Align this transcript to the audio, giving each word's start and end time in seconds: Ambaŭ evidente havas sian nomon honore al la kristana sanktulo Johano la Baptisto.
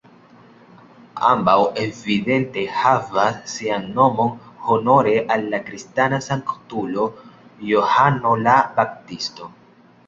Ambaŭ 1.31 1.57
evidente 1.81 2.63
havas 2.77 3.37
sian 3.53 3.85
nomon 4.01 4.33
honore 4.71 5.15
al 5.37 5.47
la 5.53 5.61
kristana 5.69 6.21
sanktulo 6.31 7.07
Johano 7.75 8.37
la 8.49 8.59
Baptisto. 8.81 9.55